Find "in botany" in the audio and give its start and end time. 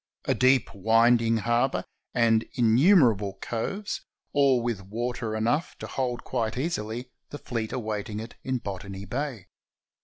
8.43-9.05